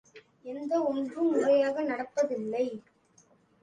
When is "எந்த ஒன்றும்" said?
0.45-1.29